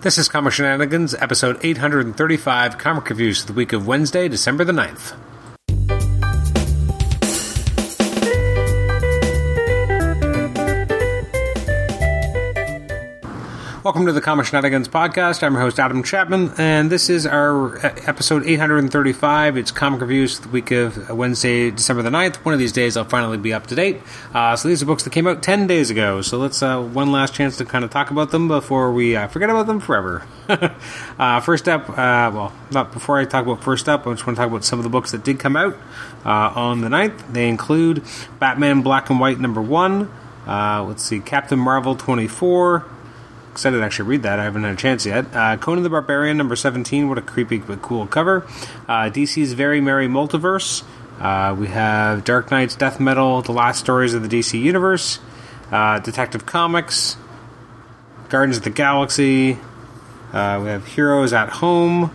[0.00, 4.72] This is Comic Shenanigans, episode 835, comic reviews for the week of Wednesday, December the
[4.72, 5.16] 9th.
[13.88, 15.42] Welcome to the Comic Shenanigans podcast.
[15.42, 19.56] I'm your host, Adam Chapman, and this is our uh, episode 835.
[19.56, 22.36] It's comic reviews the week of Wednesday, December the 9th.
[22.44, 24.02] One of these days, I'll finally be up to date.
[24.34, 26.20] Uh, so these are books that came out 10 days ago.
[26.20, 29.26] So let's, uh, one last chance to kind of talk about them before we uh,
[29.26, 30.26] forget about them forever.
[31.18, 34.36] Uh, first up, uh, well, not before I talk about first up, I just want
[34.36, 35.76] to talk about some of the books that did come out
[36.24, 37.32] on the 9th.
[37.32, 38.04] They include
[38.38, 40.10] Batman Black and White number one.
[40.46, 42.86] let's see, Captain Marvel 24
[43.52, 44.38] excited to actually read that.
[44.38, 45.26] I haven't had a chance yet.
[45.34, 47.08] Uh, Conan the Barbarian, number 17.
[47.08, 48.44] What a creepy but cool cover.
[48.88, 50.84] Uh, DC's Very Merry Multiverse.
[51.18, 55.18] Uh, we have Dark Nights Death Metal, The Last Stories of the DC Universe.
[55.70, 57.16] Uh, Detective Comics.
[58.28, 59.58] Guardians of the Galaxy.
[60.32, 62.14] Uh, we have Heroes at Home.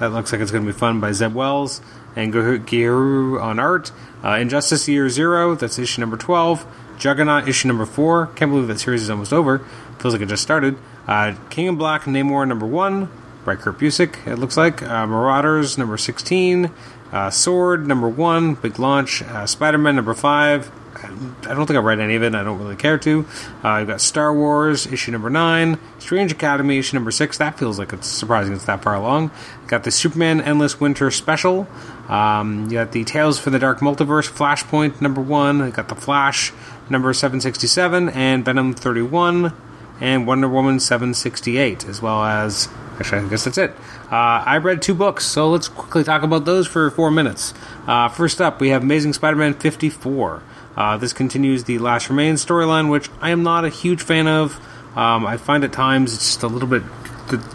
[0.00, 1.80] That looks like it's going to be fun by Zeb Wells.
[2.16, 3.90] And Giru on art.
[4.22, 5.54] Uh, Injustice Year Zero.
[5.54, 6.66] That's issue number 12.
[6.98, 8.26] Juggernaut issue number four.
[8.28, 9.58] Can't believe that series is almost over.
[9.98, 10.76] Feels like it just started.
[11.06, 13.08] Uh, King in Black Namor number one
[13.44, 14.26] by Kurt Busiek.
[14.26, 16.70] It looks like uh, Marauders number sixteen.
[17.12, 19.22] Uh, Sword number one, big launch.
[19.22, 20.70] Uh, Spider Man number five.
[21.04, 22.34] I don't think I've read any of it.
[22.34, 23.26] I don't really care to.
[23.62, 27.38] Uh, you've got Star Wars issue number nine, Strange Academy issue number six.
[27.38, 29.30] That feels like it's surprising it's that far along.
[29.66, 31.66] got the Superman Endless Winter special.
[32.08, 35.58] Um, you got the Tales from the Dark Multiverse Flashpoint number one.
[35.58, 36.52] You got the Flash
[36.90, 39.52] number 767 and Venom 31
[40.00, 42.68] and Wonder Woman 768, as well as.
[42.98, 43.70] Actually, I guess that's it.
[44.10, 47.52] Uh, I read two books, so let's quickly talk about those for four minutes.
[47.86, 50.42] Uh, first up, we have Amazing Spider Man 54.
[50.76, 54.60] Uh, this continues the Last Remain storyline, which I am not a huge fan of.
[54.96, 56.82] Um, I find at times it's just a little bit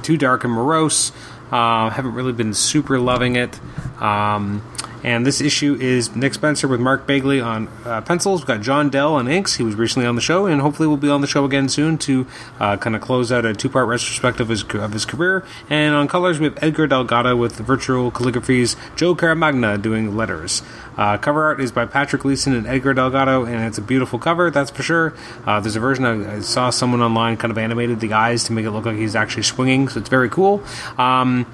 [0.03, 1.11] too dark and morose.
[1.51, 3.59] Uh, haven't really been super loving it.
[4.01, 4.61] Um,
[5.03, 8.41] and this issue is Nick Spencer with Mark Bagley on uh, pencils.
[8.41, 9.55] We've got John Dell on inks.
[9.55, 11.97] He was recently on the show, and hopefully will be on the show again soon
[11.99, 12.27] to
[12.59, 15.45] uh, kind of close out a two part retrospective of his, of his career.
[15.69, 20.61] And on colors, we have Edgar Delgado with virtual calligraphy's Joe Caramagna doing letters.
[20.97, 24.51] Uh, cover art is by Patrick Gleason and Edgar Delgado, and it's a beautiful cover,
[24.51, 25.13] that's for sure.
[25.45, 28.53] Uh, there's a version I, I, saw someone online kind of animated the eyes to
[28.53, 30.61] make it look like he's actually swinging, so it's very cool.
[30.97, 31.45] Um,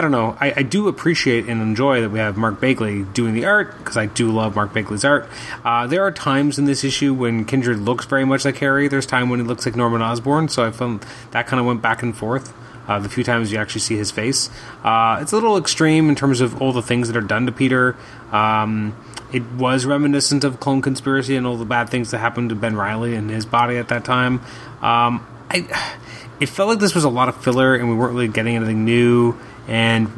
[0.00, 0.34] I don't know.
[0.40, 3.98] I, I, do appreciate and enjoy that we have Mark Bagley doing the art because
[3.98, 5.28] I do love Mark Bagley's art.
[5.62, 8.88] Uh, there are times in this issue when Kindred looks very much like Harry.
[8.88, 10.48] There's time when he looks like Norman Osborn.
[10.48, 12.54] So I found that kind of went back and forth.
[12.88, 14.48] Uh, the few times you actually see his face,
[14.84, 17.52] uh, it's a little extreme in terms of all the things that are done to
[17.52, 17.94] Peter.
[18.32, 18.96] Um,
[19.34, 22.74] it was reminiscent of Clone Conspiracy and all the bad things that happened to Ben
[22.74, 24.40] Reilly and his body at that time.
[24.80, 25.98] Um, I,
[26.40, 28.86] it felt like this was a lot of filler, and we weren't really getting anything
[28.86, 29.38] new
[29.70, 30.10] and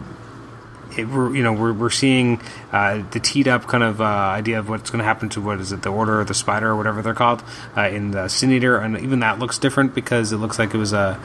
[0.96, 2.40] it, we're you know we're, we're seeing
[2.72, 5.60] uh, the teed up kind of uh, idea of what's going to happen to what
[5.60, 7.44] is it the Order of the Spider or whatever they're called
[7.76, 10.78] uh, in the Sin Eater, and even that looks different because it looks like it
[10.78, 11.20] was a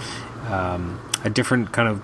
[0.47, 2.01] um, a different kind of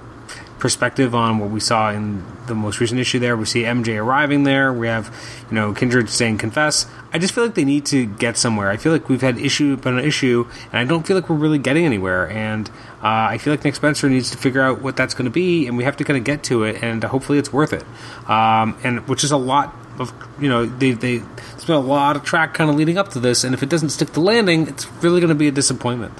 [0.64, 3.36] perspective on what we saw in the most recent issue there.
[3.36, 4.72] We see MJ arriving there.
[4.72, 5.14] We have,
[5.50, 6.86] you know, Kindred saying confess.
[7.12, 8.70] I just feel like they need to get somewhere.
[8.70, 11.58] I feel like we've had issue upon issue, and I don't feel like we're really
[11.58, 12.30] getting anywhere.
[12.30, 12.70] And
[13.04, 15.68] uh, I feel like Nick Spencer needs to figure out what that's going to be,
[15.68, 17.84] and we have to kind of get to it, and hopefully it's worth it.
[18.30, 21.22] Um, and which is a lot of, you know, they, they,
[21.66, 23.90] been a lot of track kind of leading up to this, and if it doesn't
[23.90, 26.14] stick the landing, it's really going to be a disappointment.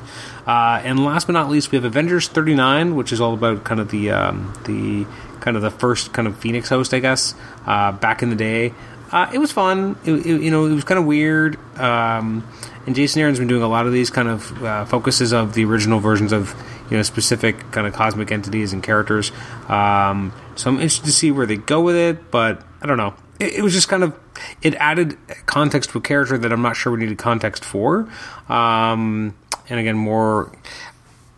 [0.48, 3.80] Uh, and last but not least, we have Avengers 39, which is all about kind
[3.80, 5.06] of the um, the
[5.40, 7.36] kind of the first kind of Phoenix host, I guess,
[7.66, 8.74] uh, back in the day.
[9.12, 9.96] Uh, it was fun.
[10.06, 11.58] It, it, you know, it was kind of weird.
[11.80, 12.48] Um,
[12.86, 15.66] and Jason Aaron's been doing a lot of these kind of uh, focuses of the
[15.66, 16.54] original versions of
[16.90, 19.32] you know specific kind of cosmic entities and characters.
[19.70, 23.14] Um, so I'm interested to see where they go with it, but I don't know.
[23.44, 24.18] It, it, was just kind of
[24.62, 28.10] it added context to a character that I'm not sure we needed context for.
[28.50, 29.36] Um,
[29.70, 30.52] and again more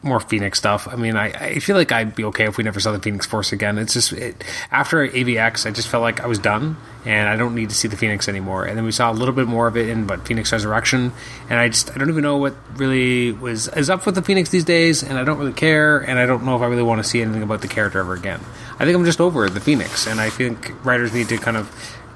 [0.06, 0.88] more Phoenix stuff.
[0.88, 3.26] I mean, I, I feel like I'd be okay if we never saw the Phoenix
[3.26, 3.78] Force again.
[3.78, 7.56] It's just it, after AVX, I just felt like I was done, and I don't
[7.56, 8.66] need to see the Phoenix anymore.
[8.66, 11.12] And then we saw a little bit more of it in but Phoenix Resurrection,
[11.50, 14.50] and I just I don't even know what really was is up with the Phoenix
[14.50, 17.04] these days, and I don't really care, and I don't know if I really want
[17.04, 18.40] to see anything about the character ever again.
[18.78, 21.70] I think I'm just over the Phoenix, and I think writers need to kind of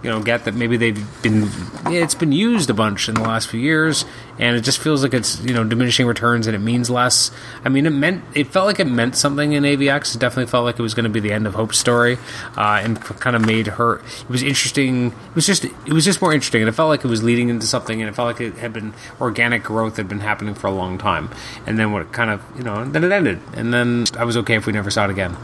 [0.03, 1.49] you know get that maybe they've been
[1.87, 4.05] it's been used a bunch in the last few years
[4.37, 7.31] and it just feels like it's you know diminishing returns and it means less.
[7.65, 10.65] I mean it meant it felt like it meant something in avx it definitely felt
[10.65, 12.17] like it was going to be the end of hope's story
[12.57, 16.21] uh, and kind of made her it was interesting it was just it was just
[16.21, 18.41] more interesting and it felt like it was leading into something and it felt like
[18.41, 21.29] it had been organic growth had been happening for a long time.
[21.65, 24.55] And then what kind of you know then it ended and then i was okay
[24.55, 25.35] if we never saw it again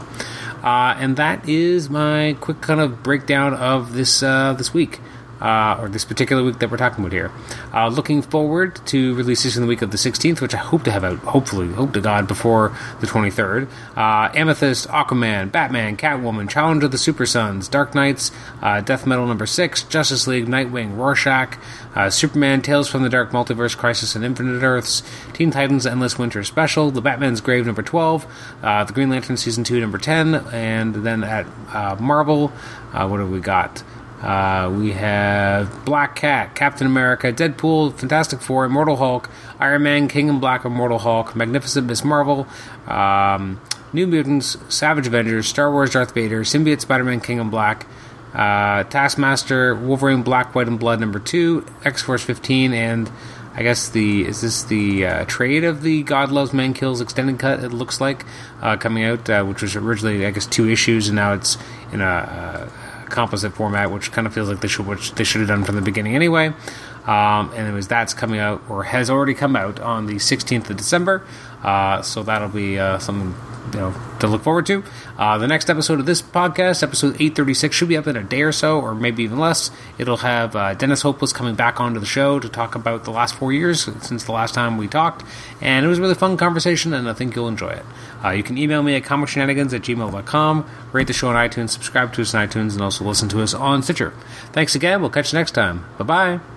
[0.66, 4.98] uh, and that is my quick kind of breakdown of this uh, this week
[5.40, 7.30] uh, or this particular week that we're talking about here.
[7.72, 10.90] Uh, looking forward to releases in the week of the 16th, which I hope to
[10.90, 13.68] have out, hopefully, hope to God, before the 23rd.
[13.96, 18.30] Uh, Amethyst, Aquaman, Batman, Catwoman, Challenge of the Super Sons, Dark Nights,
[18.62, 21.58] uh, Death Metal number 6, Justice League, Nightwing, Rorschach,
[21.94, 25.02] uh, Superman, Tales from the Dark Multiverse, Crisis on Infinite Earths,
[25.32, 28.26] Teen Titans, Endless Winter Special, The Batman's Grave number 12,
[28.62, 31.46] uh, The Green Lantern Season 2 number 10, and then at
[32.00, 32.48] Marvel,
[32.92, 33.82] what have we got?
[34.22, 39.28] Uh, we have Black Cat, Captain America, Deadpool, Fantastic Four, Immortal Hulk,
[39.60, 42.46] Iron Man, King in Black, Immortal Hulk, Magnificent Miss Marvel,
[42.86, 43.60] um,
[43.92, 47.86] New Mutants, Savage Avengers, Star Wars Darth Vader, Symbiote Spider Man, King in Black,
[48.32, 53.10] uh, Taskmaster, Wolverine, Black, White, and Blood number two, X Force 15, and
[53.54, 57.38] I guess the is this the uh, trade of the God Loves Man Kills extended
[57.38, 57.64] cut?
[57.64, 58.24] It looks like
[58.60, 61.56] uh, coming out, uh, which was originally I guess two issues, and now it's
[61.90, 62.68] in a uh,
[63.08, 65.76] composite format, which kind of feels like they should which they should have done from
[65.76, 66.52] the beginning anyway.
[67.06, 70.68] Um, and it was that's coming out or has already come out on the 16th
[70.70, 71.24] of December.
[71.62, 73.34] Uh, so that'll be uh, something
[73.72, 74.84] you know to look forward to.
[75.18, 78.42] Uh, the next episode of this podcast, episode 836, should be up in a day
[78.42, 79.70] or so, or maybe even less.
[79.98, 83.34] It'll have uh, Dennis Hopeless coming back onto the show to talk about the last
[83.34, 85.24] four years since the last time we talked,
[85.60, 87.84] and it was a really fun conversation, and I think you'll enjoy it.
[88.24, 92.12] Uh, you can email me at comicshenanigans at gmail.com, rate the show on iTunes, subscribe
[92.14, 94.12] to us on iTunes, and also listen to us on Stitcher.
[94.52, 95.00] Thanks again.
[95.00, 95.84] We'll catch you next time.
[95.98, 96.55] Bye bye.